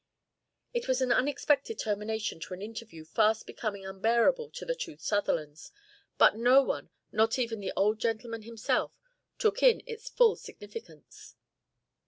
[0.73, 5.71] It was an unexpected termination to an interview fast becoming unbearable to the two Sutherlands,
[6.17, 8.99] but no one, not even the old gentleman himself,
[9.37, 11.35] took in its full significance.